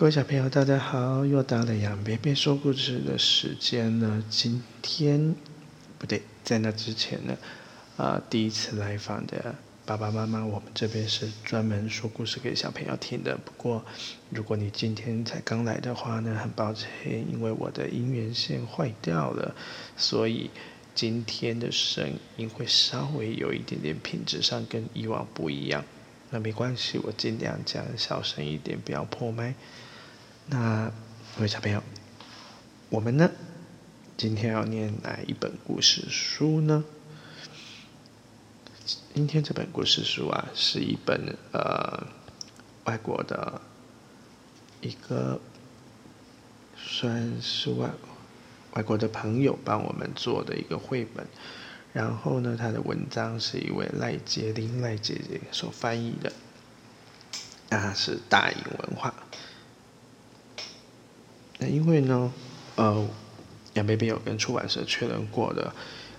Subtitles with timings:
[0.00, 1.26] 各位小朋友，大家好！
[1.26, 4.24] 又到了杨贝贝说故事的时间了。
[4.30, 5.34] 今天
[5.98, 7.36] 不对，在那之前呢，
[7.98, 13.36] 啊，第一次来访的爸爸妈妈，我们这边是专门说故事给小朋友听的。
[13.36, 13.84] 不过，
[14.30, 16.88] 如果你今天才刚来的话呢，很抱歉，
[17.30, 19.54] 因为我的音源线坏掉了，
[19.98, 20.48] 所以
[20.94, 25.84] 今天的声音会稍微有一点点品质上跟以往不一样。
[26.30, 29.54] 那没关系，我尽量讲小声一点，不要破麦。
[30.50, 30.90] 那
[31.36, 31.80] 各位小朋友，
[32.88, 33.30] 我们呢，
[34.16, 36.84] 今天要念哪一本故事书呢？
[39.14, 42.04] 今天这本故事书啊，是一本呃
[42.82, 43.60] 外国的
[44.80, 45.40] 一个
[46.76, 47.88] 算是外
[48.72, 51.24] 外国的朋友帮我们做的一个绘本。
[51.92, 56.32] 然后呢，他的文章是一位赖杰林赖姐姐所翻译的，
[57.68, 59.09] 啊，是大英文化。
[61.60, 62.32] 那因为呢，
[62.74, 63.06] 呃，
[63.74, 65.72] 杨贝贝有跟出版社确认过的，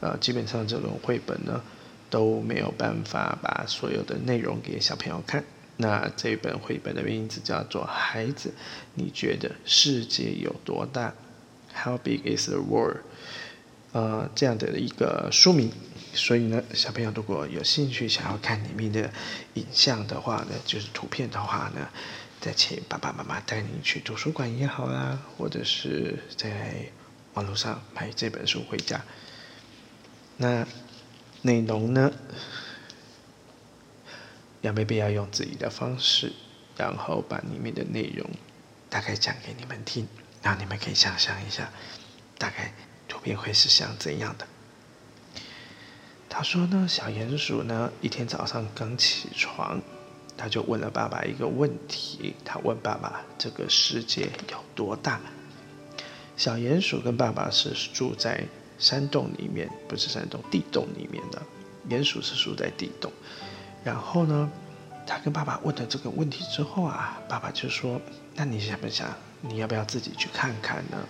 [0.00, 1.60] 呃，基本上这种绘本呢
[2.08, 5.44] 都没有办法把所有的内容给小朋友看。
[5.76, 8.54] 那这本绘本的名字叫做《孩子，
[8.94, 11.12] 你觉得世界有多大
[11.74, 12.96] ？How big is the world？》。
[13.90, 15.70] 呃，这样的一个书名，
[16.12, 19.10] 所以呢，小朋友如果有兴趣想要看里面的
[19.54, 21.88] 影像的话呢，就是图片的话呢，
[22.44, 26.92] 再请爸爸妈妈带你去图书馆也好啦，或者是在
[27.32, 29.02] 网络上买这本书回家。
[30.36, 30.66] 那
[31.40, 32.12] 内容呢，
[34.60, 36.34] 杨贝贝要用自己的方式，
[36.76, 38.28] 然后把里面的内容
[38.90, 40.06] 大概讲给你们听，
[40.42, 41.70] 然后你们可以想象一下，
[42.36, 42.74] 大概。
[43.06, 44.46] 图片会是像怎样的？
[46.28, 49.80] 他说呢，小鼹鼠呢，一天早上刚起床，
[50.36, 52.34] 他就问了爸爸一个问题。
[52.44, 55.20] 他问爸爸：“这个世界有多大？”
[56.36, 58.44] 小鼹鼠跟爸爸是住在
[58.78, 61.40] 山洞里面，不是山洞，地洞里面的。
[61.88, 63.12] 鼹鼠是住在地洞。
[63.84, 64.50] 然后呢，
[65.06, 68.00] 他跟爸爸问了这个问题之后啊，爸爸就说
[68.34, 69.14] ：“那你想不想？
[69.42, 71.06] 你要不要自己去看看呢？”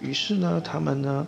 [0.00, 1.26] 于是呢，他们呢，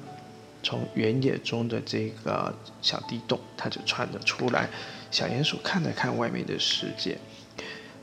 [0.63, 4.69] 从原野中的这个小地洞，他就窜了出来。
[5.11, 7.19] 小鼹鼠看了看外面的世界，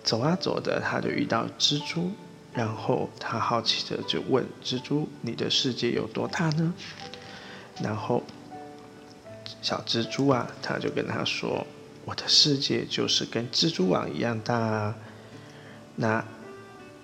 [0.04, 2.12] 走啊走的，他就遇到蜘蛛，
[2.54, 6.74] 然后他好奇的就问蜘蛛：“你的世界有多大呢？”
[7.82, 8.24] 然后
[9.62, 11.66] 小蜘蛛啊，他就跟他说
[12.06, 14.94] ：“我的世界就是跟蜘蛛网一样大。”
[15.96, 16.24] 那。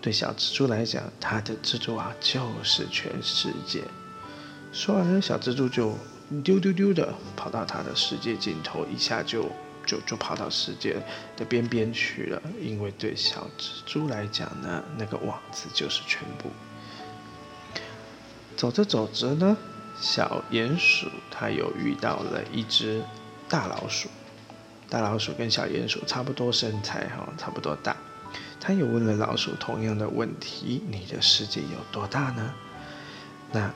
[0.02, 3.82] 对小蜘蛛来讲，它的蜘蛛网就是全世界。
[4.74, 5.96] 说完了，小蜘蛛就
[6.44, 9.50] 丢丢丢的跑到它的世界尽头，一下就
[9.86, 10.98] 就就跑到世界
[11.38, 12.42] 的边边去了。
[12.60, 16.50] 因为对小蜘蛛来讲呢，那个网子就是全部。
[18.58, 19.56] 走着走着呢，
[20.02, 23.04] 小鼹鼠它又遇到了一只
[23.48, 24.10] 大老鼠。
[24.90, 27.96] 大老鼠跟小鼹鼠差不多身材哈，差不多大。
[28.60, 32.54] 他又问了老鼠同样的问题：“你的世界有多大呢？”
[33.52, 33.72] 那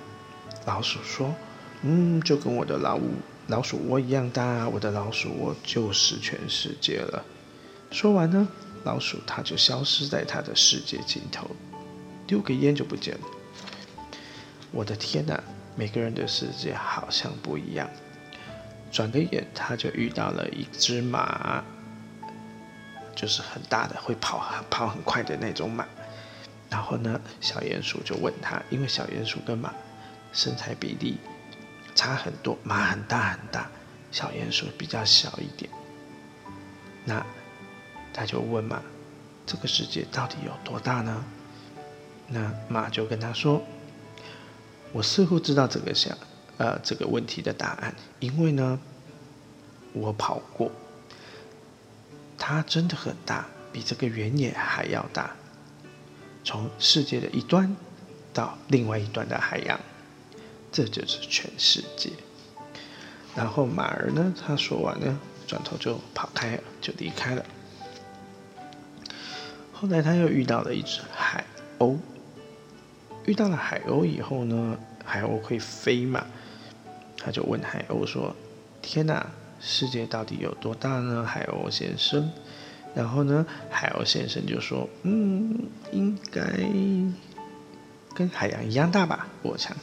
[0.67, 1.33] 老鼠说
[1.81, 3.03] ：“嗯，就跟我的老鼠
[3.47, 4.67] 老鼠窝一样大。
[4.67, 7.23] 我的老鼠窝就是全世界了。”
[7.89, 8.45] 说完呢，
[8.83, 11.47] 老鼠它就消失在它的世界尽头，
[12.27, 13.21] 丢个烟就不见了。
[14.71, 15.41] 我的天哪！
[15.77, 17.89] 每个人的世界好像不一样。
[18.91, 21.63] 转个眼，他就遇到了一只马。
[23.15, 25.85] 就是很大的，会跑很跑很快的那种马。
[26.69, 29.73] 然后呢，小鼹鼠就问他，因为小鼹鼠跟马
[30.37, 31.17] 身材比例
[31.95, 33.67] 差很多，马很大很大，
[34.11, 35.67] 小鼹鼠比较小一点。
[37.05, 37.25] 那
[38.13, 38.79] 他就问马，
[39.47, 41.25] 这个世界到底有多大呢？
[42.27, 43.63] 那马就跟他说，
[44.93, 46.15] 我似乎知道这个想
[46.57, 48.79] 呃这个问题的答案，因为呢，
[49.93, 50.71] 我跑过。
[52.37, 55.31] 它真的很大，比这个原野还要大。
[56.43, 57.75] 从世界的一端
[58.31, 59.79] 到另外一端的海洋，
[60.85, 62.11] 这就是全世界。
[63.35, 67.43] 然后马儿呢，他说完呢，转头就跑开了，就离开了。
[69.73, 71.43] 后来他又遇到了一只海
[71.79, 71.97] 鸥，
[73.25, 76.25] 遇到了海鸥以后呢，海鸥会飞嘛？
[77.17, 78.35] 他就问海鸥说
[78.81, 79.25] ：“天哪！”
[79.59, 82.31] 世界到底有多大呢，海鸥先生？
[82.93, 86.41] 然后呢，海鸥先生就说：“嗯，应该
[88.13, 89.75] 跟海洋一样大吧，我想。”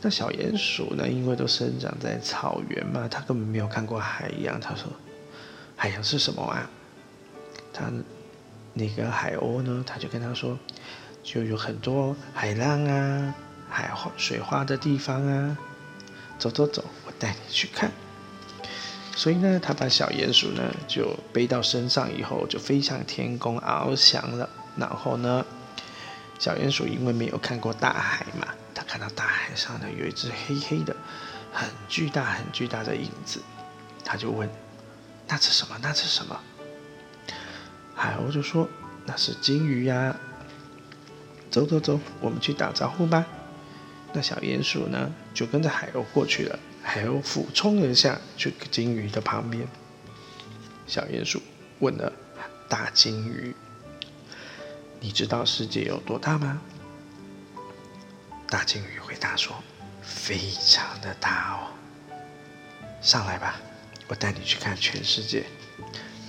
[0.00, 1.08] 那小鼹鼠呢？
[1.08, 4.60] 因为都生长在草原嘛，它根本没有看过海洋。
[4.60, 4.84] 他说
[5.74, 6.70] ：“海洋是什么啊？”
[7.74, 7.90] 他
[8.74, 10.56] 那个海鸥呢，他就跟他说，
[11.24, 13.34] 就有很多海浪啊、
[13.68, 15.58] 海花水花的地方啊，
[16.38, 17.90] 走走走，我带你去看。
[19.16, 24.48] 所以呢，他把小鼹鼠呢就背到身上以后，就飞向天空翱翔了。
[24.76, 25.44] 然后呢，
[26.38, 28.46] 小鼹鼠因为没有看过大海嘛，
[28.88, 30.96] 看到大海上呢有一只黑黑的、
[31.52, 33.40] 很巨大、很巨大的影子，
[34.02, 34.48] 他就问
[35.28, 35.78] ：“那是什么？
[35.82, 36.40] 那是什么？”
[37.94, 38.66] 海鸥就说
[39.04, 40.16] ：“那是金鱼呀。”
[41.50, 43.26] 走走走，我们去打招呼吧。
[44.14, 46.58] 那小鼹鼠呢就跟着海鸥过去了。
[46.82, 49.68] 海鸥俯冲而下，去金鱼的旁边。
[50.86, 51.42] 小鼹鼠
[51.80, 52.10] 问了
[52.68, 53.54] 大金鱼
[55.00, 56.62] ：“你知道世界有多大吗？”
[58.50, 59.62] 大鲸鱼回答说
[60.00, 61.68] ：“非常的大哦。”
[63.02, 63.60] 上来吧，
[64.08, 65.44] 我带你去看全世界。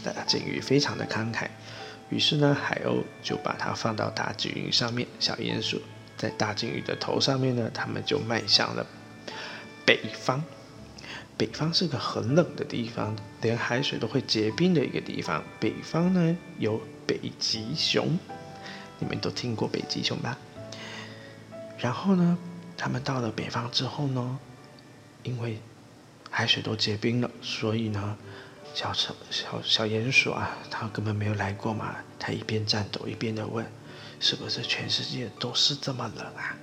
[0.04, 1.48] 大鲸鱼非常的慷慨，
[2.10, 5.82] 于是呢，海鸥就把它放到大鲸鱼上面，小鼹鼠
[6.18, 8.86] 在大鲸鱼的头上面呢，他们就迈向了。
[9.86, 10.44] 北方，
[11.38, 15.42] 北方是个很冷的地方，连海水都会结冰的一个地方。
[15.58, 18.18] 北方呢有北极熊，
[19.00, 20.38] 你们都听过北极熊吧？
[21.80, 22.38] 然后呢，
[22.78, 24.38] 他们到了北方之后呢，
[25.24, 25.60] 因为
[26.30, 28.18] 海水都结冰了，所以呢，
[28.76, 31.96] 小小小小鼹鼠啊，它根本没有来过嘛。
[32.20, 33.66] 它一边颤抖一边的问
[34.20, 36.58] ：“是不是全世界都是这么冷啊？”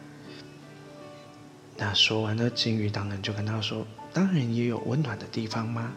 [1.78, 5.92] 那说完了，金鱼当然就跟他说：“当然也有温暖的地方吗？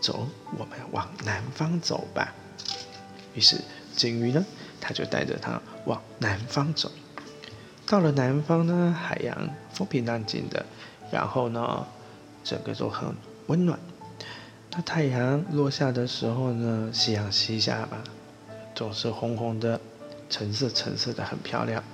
[0.00, 0.26] 走，
[0.56, 2.32] 我们往南方走吧。”
[3.34, 3.60] 于是
[3.94, 4.42] 金鱼呢，
[4.80, 6.90] 他就带着他往南方走。
[7.86, 10.64] 到了南方呢，海洋风平浪静的，
[11.10, 11.86] 然后呢，
[12.42, 13.14] 整个都很
[13.46, 13.78] 温暖。
[14.70, 18.02] 那太阳落下的时候呢，夕阳西下吧，
[18.74, 19.80] 总是红红的，
[20.30, 21.84] 橙色橙色的，很漂亮。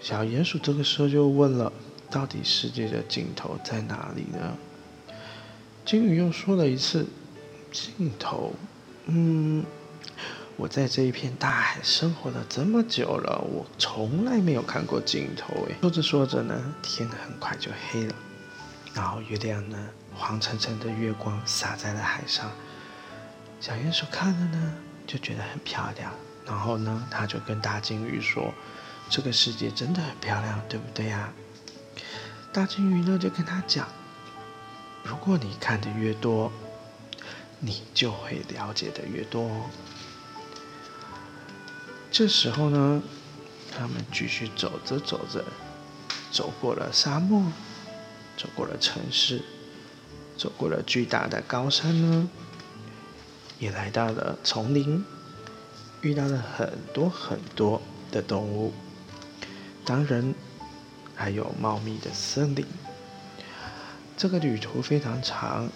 [0.00, 1.72] 小鼹鼠这个时候就问了
[2.10, 4.58] ：“到底世界的尽头在哪里呢？”
[5.86, 7.06] 金鱼又说了一次
[7.72, 8.52] ：“尽头，
[9.06, 9.64] 嗯，
[10.56, 18.14] 我在这一片大海生活了这么久了，我从来没有看过尽头。”哎，说着说着呢，天很快就黑了，
[18.94, 19.76] 然后月亮呢，
[20.14, 22.50] 黄澄澄的月光洒在了海上。
[23.60, 24.74] 小鼹鼠看了呢，
[25.06, 26.12] 就觉得很漂亮，
[26.46, 28.52] 然后呢，他就跟大金鱼说。
[29.10, 31.30] 这个世界真的很漂亮，对不对呀？
[32.52, 33.86] 大金鱼呢就跟他讲：
[35.02, 36.50] 如果你看的越多，
[37.58, 39.50] 你就会了解的越多。
[42.16, 43.02] 这时候呢，
[43.76, 45.44] 他们继续走着走着，
[46.30, 47.50] 走过了沙漠，
[48.36, 49.42] 走过了城市，
[50.36, 52.30] 走过了巨大的高山呢，
[53.58, 55.04] 也来到了丛林，
[56.02, 57.82] 遇到了很多很多
[58.12, 58.72] 的动物。
[59.84, 60.32] 当然，
[61.16, 62.64] 还有茂密的森林。
[64.16, 65.68] 这个旅途非常长，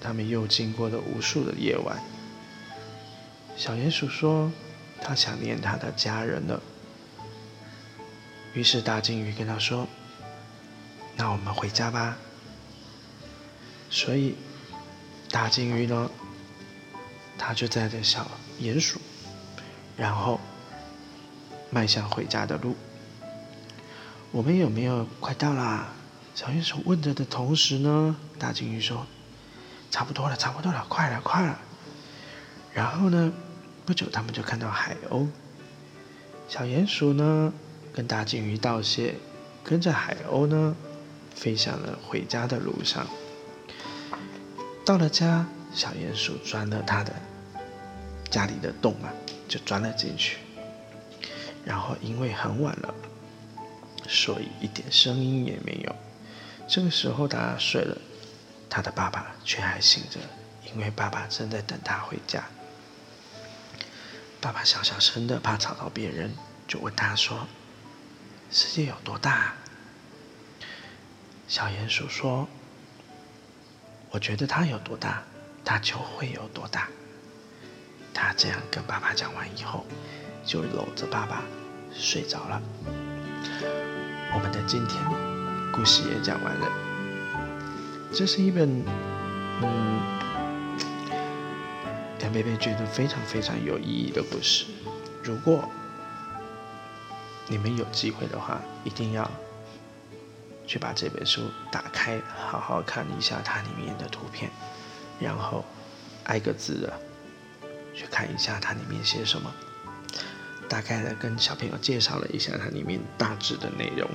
[0.00, 2.00] 他们又经过了无数的夜晚。
[3.56, 4.52] 小鼹鼠说
[5.02, 6.62] ：“他想念他的家人了。”
[8.54, 9.86] 于是大金鱼跟他说
[11.16, 12.16] ：“那我们回家吧。”
[13.90, 14.34] 所以
[15.30, 16.10] 大金鱼呢，
[17.38, 19.00] 他就载着小鼹鼠，
[19.96, 20.40] 然后
[21.70, 22.74] 迈向回家的路。
[24.32, 25.88] 我们有没有快到啦？
[26.34, 29.06] 小鼹鼠问着的同时呢，大金鱼说
[29.90, 31.58] ：“差不多了，差不多了，快了，快了。”
[32.74, 33.32] 然后呢，
[33.86, 35.28] 不久他们就看到海鸥。
[36.48, 37.52] 小鼹鼠呢，
[37.92, 39.14] 跟大金鱼道谢，
[39.62, 40.74] 跟着海鸥呢，
[41.34, 43.06] 飞向了回家的路上。
[44.84, 47.14] 到了家，小鼹鼠钻了它的
[48.28, 49.14] 家里的洞啊，
[49.48, 50.38] 就钻了进去。
[51.64, 52.92] 然后因为很晚了。
[54.08, 55.96] 所以一点声音也没有。
[56.68, 57.96] 这个时候他睡了，
[58.68, 60.18] 他的爸爸却还醒着，
[60.72, 62.44] 因为爸爸正在等他回家。
[64.46, 66.32] 爸爸小小声的，怕吵到别人，
[66.68, 67.48] 就问他说
[68.48, 69.54] ：“世界有多大？”
[71.48, 72.46] 小鼹鼠说
[74.10, 75.24] ：“我觉得它有多大，
[75.64, 76.86] 它就会有多大。”
[78.14, 79.84] 他这样跟爸爸讲完以后，
[80.44, 81.42] 就搂着爸爸
[81.92, 82.62] 睡着了。
[84.32, 85.02] 我们的今天
[85.72, 86.68] 故事也讲完了。
[88.14, 88.84] 这是一本，
[89.60, 90.15] 嗯，
[92.28, 94.66] 贝贝觉得非常非常有意义的故事。
[95.22, 95.68] 如果
[97.48, 99.30] 你们有机会的话，一定要
[100.66, 104.50] 去把这本书打开，好好看一下它里面的图片，
[105.20, 105.64] 然后
[106.24, 106.92] 挨个字的
[107.94, 109.52] 去看一下它里面写什么，
[110.68, 114.08] 大概的跟小朋友介绍了一下它里面大致的内容，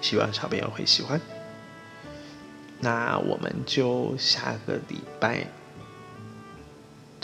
[0.00, 1.20] 希望小朋友会喜欢。
[2.80, 5.46] 那我们就下个礼拜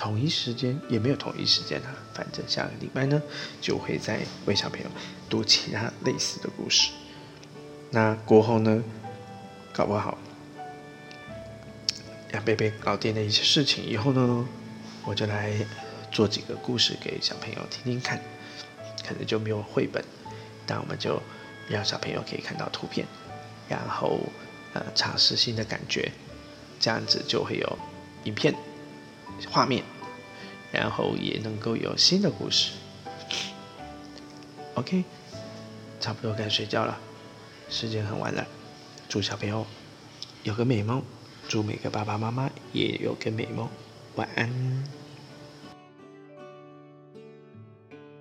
[0.01, 3.21] 同一时间，也没有同一时间啊，反正下个礼拜呢
[3.61, 4.87] 就会再为小朋友
[5.29, 6.91] 读其他类似的故事。
[7.91, 8.83] 那过后呢，
[9.75, 10.17] 搞不好
[12.33, 14.49] 杨贝贝搞定了一些事情以后呢，
[15.05, 15.53] 我就来
[16.11, 18.19] 做几个故事给小朋友听听看，
[19.07, 20.03] 可能就没有绘本，
[20.65, 21.23] 但我们就
[21.69, 23.07] 让小朋友可以看到图片，
[23.69, 24.19] 然后。
[24.73, 26.13] 呃，尝试新的感觉，
[26.79, 27.79] 这样子就会有
[28.23, 28.55] 影片
[29.49, 29.85] 画面，
[30.73, 32.73] 然后也能够有新的故事。
[34.75, 35.05] OK，
[36.01, 36.99] 差不多该睡觉了，
[37.69, 38.47] 时间很晚了，
[39.09, 39.67] 祝小朋友
[40.43, 41.03] 有个美梦，
[41.49, 43.69] 祝每个爸爸妈妈也有个美梦，
[44.17, 45.00] 晚安。